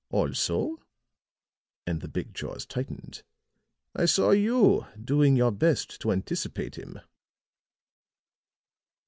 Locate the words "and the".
1.85-2.07